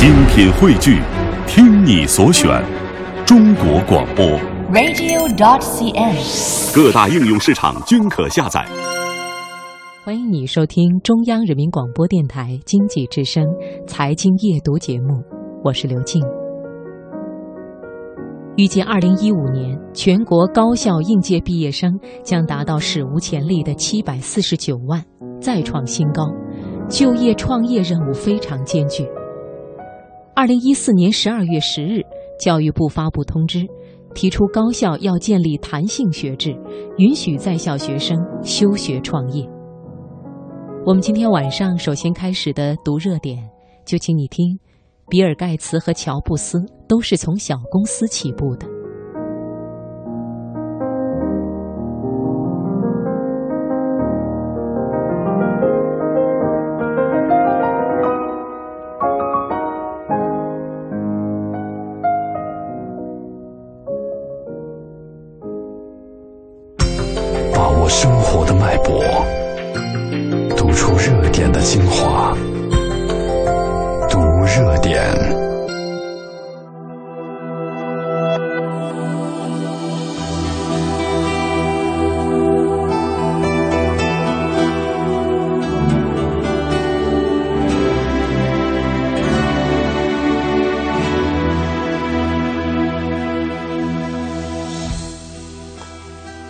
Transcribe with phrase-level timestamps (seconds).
[0.00, 0.98] 精品汇聚，
[1.46, 2.48] 听你所选，
[3.26, 4.24] 中国广播。
[4.72, 6.74] radio.dot.cn，。
[6.74, 8.64] 各大应用市场均可下载。
[10.02, 13.44] 欢迎你收听中央人民广播电台经济之声
[13.86, 15.22] 财经夜读节目，
[15.62, 16.22] 我是刘静。
[18.56, 21.92] 预计二零一五年，全国高校应届毕业生
[22.24, 25.04] 将达到史无前例的七百四十九万，
[25.42, 26.24] 再创新高。
[26.88, 29.06] 就业创业任务非常艰巨。
[30.34, 32.00] 二零一四年十二月十日，
[32.38, 33.66] 教育部发布通知，
[34.14, 36.56] 提出高校要建立弹性学制，
[36.96, 39.46] 允许在校学生休学创业。
[40.86, 43.38] 我们今天晚上首先开始的读热点，
[43.84, 44.58] 就请你听，
[45.08, 46.58] 比尔盖茨和乔布斯
[46.88, 48.66] 都是从小公司起步的。
[67.60, 69.04] 把握生活的脉搏，
[70.56, 72.34] 读出热点的精华，
[74.08, 75.29] 读热点。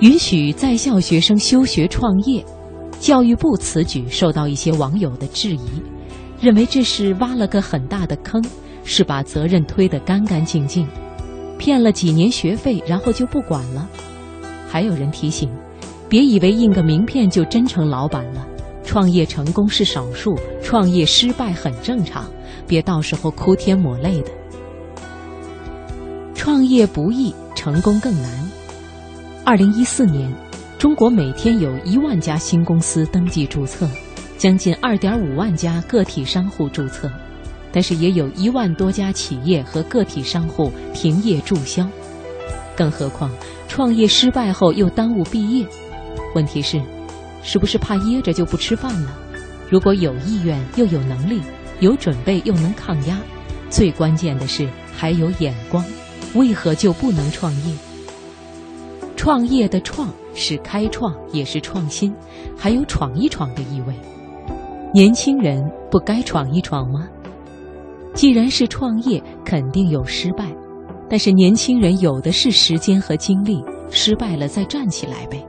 [0.00, 2.44] 允许在校学生休学创业，
[3.00, 5.60] 教育部此举受到一些网友的质疑，
[6.40, 8.44] 认为这是挖了个很大的坑，
[8.82, 10.86] 是把责任推得干干净净，
[11.58, 13.88] 骗了几年学费，然后就不管了。
[14.68, 15.48] 还有人提醒，
[16.08, 18.44] 别以为印个名片就真成老板了，
[18.84, 22.26] 创业成功是少数，创业失败很正常，
[22.66, 24.30] 别到时候哭天抹泪的。
[26.34, 28.44] 创业不易，成功更难。
[29.46, 30.32] 二零一四年，
[30.78, 33.86] 中国每天有一万家新公司登记注册，
[34.38, 37.12] 将近二点五万家个体商户注册，
[37.70, 41.86] 但是也有一万多家企业和个体商户停业注销。
[42.74, 43.30] 更何况，
[43.68, 45.66] 创业失败后又耽误毕业。
[46.34, 46.80] 问题是，
[47.42, 49.14] 是不是怕噎着就不吃饭了？
[49.68, 51.42] 如果有意愿又有能力，
[51.80, 53.20] 有准备又能抗压，
[53.68, 54.66] 最关键的是
[54.96, 55.84] 还有眼光，
[56.32, 57.74] 为何就不能创业？
[59.16, 62.14] 创业的“创”是开创，也是创新，
[62.56, 63.94] 还有闯一闯的意味。
[64.92, 67.08] 年轻人不该闯一闯吗？
[68.12, 70.46] 既然是创业，肯定有失败，
[71.08, 73.60] 但是年轻人有的是时间和精力，
[73.90, 75.44] 失败了再站起来呗。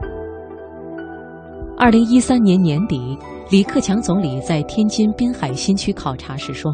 [1.78, 3.16] 二零一三年年底，
[3.50, 6.72] 李克强总理在天津滨海新区考察时说：“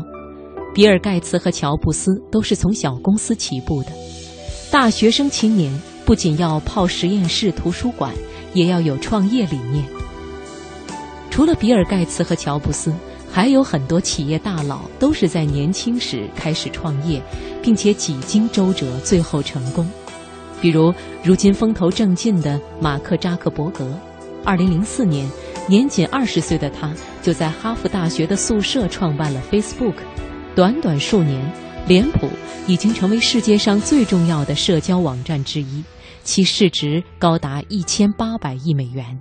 [0.75, 3.91] 比尔·盖茨和乔布斯都是从小公司起步的，
[4.71, 5.73] 大学生青年。”
[6.05, 8.13] 不仅要泡实验室、图书馆，
[8.55, 9.85] 也要有创业理念。
[11.31, 12.93] 除了比尔·盖茨和乔布斯，
[13.31, 17.23] 还有很多企业大佬都是在年轻时开始创业，
[17.63, 19.89] 并且几经周折，最后成功。
[20.61, 20.93] 比如，
[21.25, 23.99] 如今风头正劲的马克·扎克伯格，
[24.45, 25.27] 二零零四年，
[25.67, 26.93] 年仅二十岁的他
[27.23, 29.95] 就在哈佛大学的宿舍创办了 Facebook，
[30.55, 31.41] 短短数年。
[31.87, 32.29] 脸谱
[32.69, 35.83] 已经成为世界上最重要的社交网站之一，
[36.23, 39.19] 其市值高达一千八百亿美元。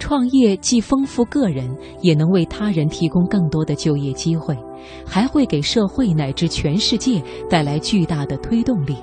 [0.00, 4.54] 创业既丰富个人，也能为他人提供更多的就业机会，
[5.06, 8.96] 还会给社会乃至全世界带来巨大的推动力。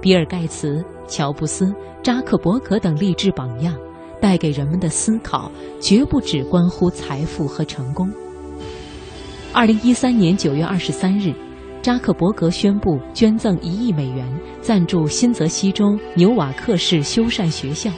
[0.00, 3.76] 比尔·盖茨、乔布斯、扎克伯格等励志榜样，
[4.20, 8.08] 带给人们的思考，绝不只关乎财富和成功。
[9.56, 11.32] 二零一三年九月二十三日，
[11.80, 14.30] 扎克伯格宣布捐赠一亿美元
[14.60, 17.90] 赞助新泽西州纽瓦克市修缮学校。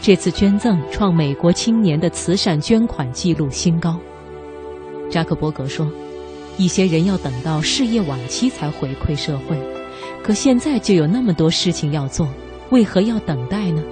[0.00, 4.00] 这次捐赠创美国青年的慈善捐款记录新高。
[5.10, 5.86] 扎克伯格说
[6.56, 9.58] ：“一些人要等到事业晚期才回馈社会，
[10.22, 12.26] 可现在就有那么多事情要做，
[12.70, 13.82] 为何要等待呢？”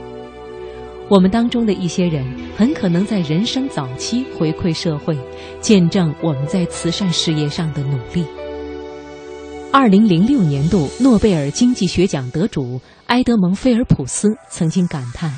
[1.08, 2.22] 我们当中的一些人
[2.54, 5.16] 很可能在人生早期回馈社会，
[5.58, 8.26] 见证我们在慈善事业上的努力。
[9.72, 15.32] 二零零六年度诺贝尔经济学奖得主埃德蒙·菲尔普斯曾经感叹：“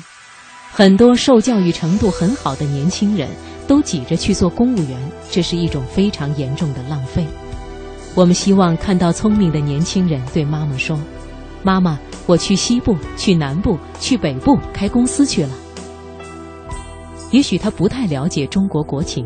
[0.73, 3.29] 很多受教育程度很好的年轻人
[3.65, 4.97] 都挤着去做公务员，
[5.29, 7.25] 这是一种非常严重的浪费。”
[8.13, 10.99] 我们希望看到聪明的年轻人对妈妈说
[11.63, 15.49] ：“妈妈，我去西部、去南部、去北部开公司去了。”
[17.31, 19.25] 也许他不太了解中国国情，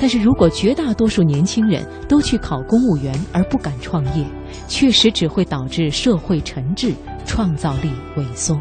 [0.00, 4.24] 但是如果绝大多数年轻人都去考公务员而不敢创业，
[4.68, 6.94] 确实只会导致社会沉滞，
[7.26, 8.58] 创造力萎缩。